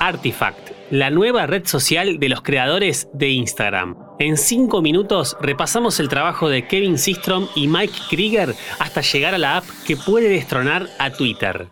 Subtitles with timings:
[0.00, 3.96] Artifact, la nueva red social de los creadores de Instagram.
[4.18, 9.38] En 5 minutos repasamos el trabajo de Kevin Systrom y Mike Krieger hasta llegar a
[9.38, 11.68] la app que puede destronar a Twitter.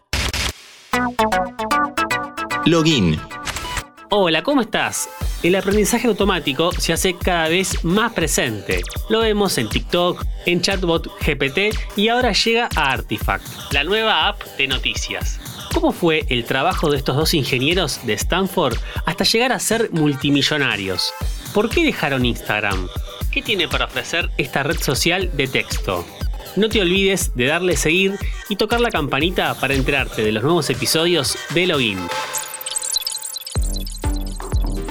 [2.66, 3.18] Login.
[4.10, 5.08] Hola, ¿cómo estás?
[5.42, 8.82] El aprendizaje automático se hace cada vez más presente.
[9.08, 14.42] Lo vemos en TikTok, en Chatbot GPT y ahora llega a Artifact, la nueva app
[14.58, 15.40] de noticias.
[15.80, 21.14] ¿Cómo fue el trabajo de estos dos ingenieros de Stanford hasta llegar a ser multimillonarios?
[21.54, 22.88] ¿Por qué dejaron Instagram?
[23.30, 26.04] ¿Qué tiene para ofrecer esta red social de texto?
[26.56, 30.68] No te olvides de darle seguir y tocar la campanita para enterarte de los nuevos
[30.68, 32.00] episodios de Login.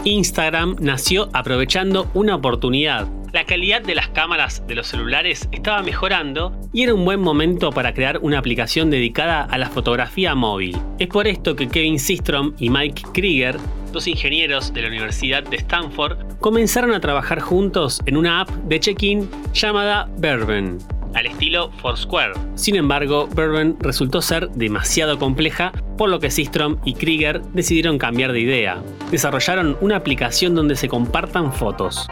[0.06, 3.10] Instagram nació aprovechando una oportunidad.
[3.34, 7.72] La calidad de las cámaras de los celulares estaba mejorando y era un buen momento
[7.72, 10.78] para crear una aplicación dedicada a la fotografía móvil.
[11.00, 13.58] Es por esto que Kevin Systrom y Mike Krieger,
[13.92, 18.80] dos ingenieros de la Universidad de Stanford, comenzaron a trabajar juntos en una app de
[18.80, 20.78] check-in llamada Bourbon
[21.18, 22.34] al estilo Foursquare.
[22.56, 28.34] Sin embargo, Bourbon resultó ser demasiado compleja, por lo que Systrom y Krieger decidieron cambiar
[28.34, 28.82] de idea.
[29.10, 32.08] Desarrollaron una aplicación donde se compartan fotos.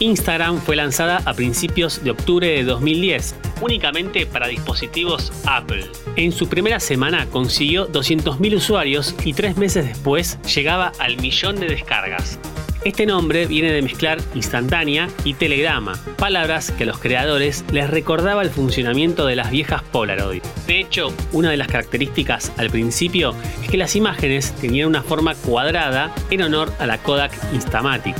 [0.00, 5.84] Instagram fue lanzada a principios de octubre de 2010, únicamente para dispositivos Apple.
[6.16, 11.66] En su primera semana consiguió 200.000 usuarios y tres meses después llegaba al millón de
[11.66, 12.38] descargas.
[12.82, 18.40] Este nombre viene de mezclar instantánea y telegrama, palabras que a los creadores les recordaba
[18.40, 20.42] el funcionamiento de las viejas Polaroid.
[20.66, 25.34] De hecho, una de las características al principio es que las imágenes tenían una forma
[25.34, 28.16] cuadrada en honor a la Kodak Instamatic.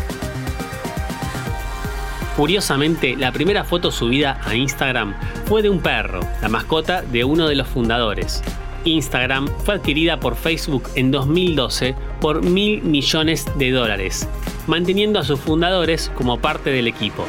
[2.40, 7.46] Curiosamente, la primera foto subida a Instagram fue de un perro, la mascota de uno
[7.46, 8.42] de los fundadores.
[8.86, 14.26] Instagram fue adquirida por Facebook en 2012 por mil millones de dólares,
[14.66, 17.26] manteniendo a sus fundadores como parte del equipo.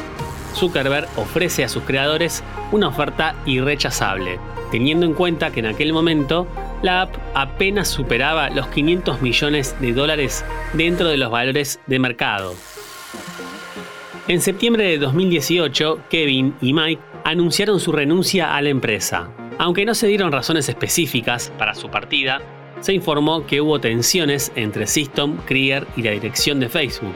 [0.54, 4.38] Zuckerberg ofrece a sus creadores una oferta irrechazable,
[4.70, 6.46] teniendo en cuenta que en aquel momento
[6.80, 12.54] la app apenas superaba los 500 millones de dólares dentro de los valores de mercado.
[14.28, 19.30] En septiembre de 2018, Kevin y Mike anunciaron su renuncia a la empresa.
[19.58, 22.40] Aunque no se dieron razones específicas para su partida,
[22.80, 27.14] se informó que hubo tensiones entre Systrom, Krieger y la dirección de Facebook.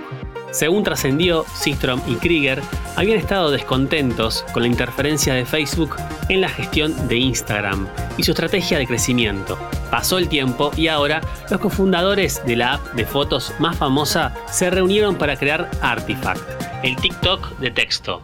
[0.50, 2.62] Según trascendió, Systrom y Krieger
[2.96, 5.96] habían estado descontentos con la interferencia de Facebook
[6.28, 7.86] en la gestión de Instagram
[8.16, 9.58] y su estrategia de crecimiento.
[9.90, 11.20] Pasó el tiempo y ahora
[11.50, 16.40] los cofundadores de la app de fotos más famosa se reunieron para crear Artifact,
[16.82, 18.22] el TikTok de texto.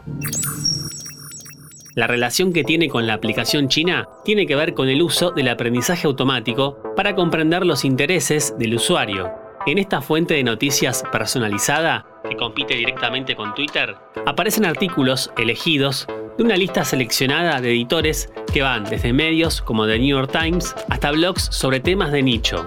[1.94, 5.48] La relación que tiene con la aplicación china tiene que ver con el uso del
[5.48, 9.41] aprendizaje automático para comprender los intereses del usuario.
[9.64, 13.94] En esta fuente de noticias personalizada, que compite directamente con Twitter,
[14.26, 20.00] aparecen artículos elegidos de una lista seleccionada de editores que van desde medios como The
[20.00, 22.66] New York Times hasta blogs sobre temas de nicho.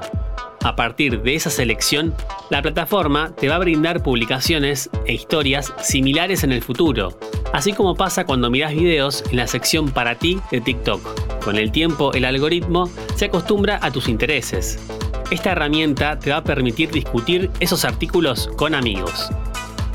[0.63, 2.15] A partir de esa selección,
[2.49, 7.19] la plataforma te va a brindar publicaciones e historias similares en el futuro,
[7.51, 11.43] así como pasa cuando miras videos en la sección para ti de TikTok.
[11.43, 14.79] Con el tiempo, el algoritmo se acostumbra a tus intereses.
[15.31, 19.29] Esta herramienta te va a permitir discutir esos artículos con amigos.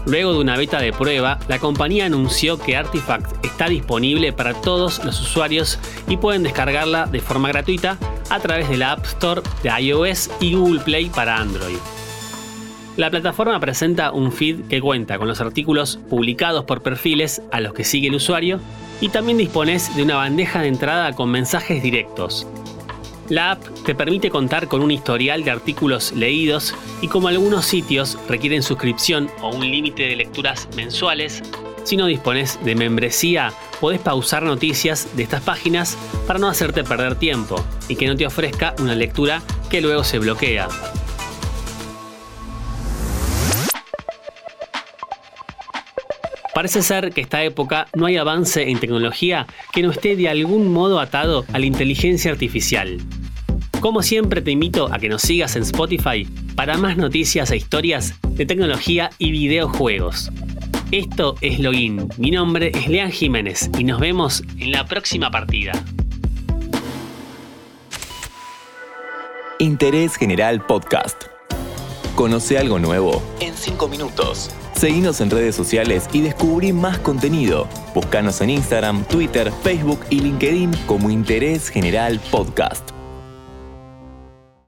[0.06, 5.04] Luego de una beta de prueba, la compañía anunció que Artifact está disponible para todos
[5.04, 7.96] los usuarios y pueden descargarla de forma gratuita
[8.28, 11.76] a través de la App Store de iOS y Google Play para Android.
[12.96, 17.72] La plataforma presenta un feed que cuenta con los artículos publicados por perfiles a los
[17.72, 18.58] que sigue el usuario
[19.00, 22.46] y también dispones de una bandeja de entrada con mensajes directos.
[23.30, 28.18] La app te permite contar con un historial de artículos leídos y como algunos sitios
[28.28, 31.40] requieren suscripción o un límite de lecturas mensuales,
[31.84, 35.96] si no dispones de membresía, podés pausar noticias de estas páginas
[36.26, 39.40] para no hacerte perder tiempo y que no te ofrezca una lectura
[39.70, 40.66] que luego se bloquea.
[46.52, 50.72] Parece ser que esta época no hay avance en tecnología que no esté de algún
[50.72, 52.98] modo atado a la inteligencia artificial.
[53.80, 58.14] Como siempre te invito a que nos sigas en Spotify para más noticias e historias
[58.28, 60.30] de tecnología y videojuegos.
[60.92, 62.08] Esto es Login.
[62.18, 65.72] Mi nombre es Lean Jiménez y nos vemos en la próxima partida.
[69.58, 71.24] Interés General Podcast.
[72.16, 74.50] Conoce algo nuevo en 5 minutos.
[74.74, 77.66] Seguinos en redes sociales y descubrí más contenido.
[77.94, 82.99] Búscanos en Instagram, Twitter, Facebook y LinkedIn como Interés General Podcast.